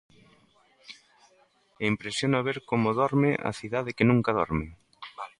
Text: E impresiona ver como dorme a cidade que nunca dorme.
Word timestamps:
E 1.81 1.83
impresiona 1.93 2.45
ver 2.47 2.57
como 2.69 2.89
dorme 3.01 3.31
a 3.49 3.51
cidade 3.59 3.95
que 3.97 4.07
nunca 4.11 4.31
dorme. 4.39 4.67